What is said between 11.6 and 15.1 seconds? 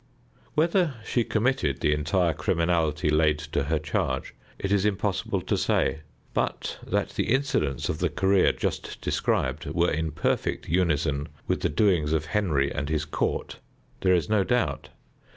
the doings of Henry and his court there is no doubt.